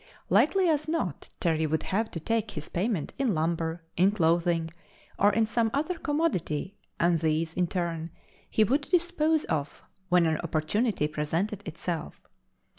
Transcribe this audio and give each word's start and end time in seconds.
Likely 0.31 0.67
as 0.67 0.87
not, 0.87 1.29
Terry 1.39 1.67
would 1.67 1.83
have 1.83 2.09
to 2.09 2.19
take 2.19 2.49
his 2.49 2.69
payment 2.69 3.13
in 3.19 3.35
lumber, 3.35 3.83
in 3.95 4.09
clothing, 4.09 4.71
or 5.19 5.31
in 5.31 5.45
some 5.45 5.69
other 5.75 5.99
commodity 5.99 6.75
and 6.99 7.19
these, 7.19 7.53
in 7.53 7.67
turn, 7.67 8.09
he 8.49 8.63
would 8.63 8.81
dispose 8.89 9.43
of 9.45 9.83
when 10.09 10.25
an 10.25 10.37
opportunity 10.39 11.07
presented 11.07 11.61
itself. 11.67 12.19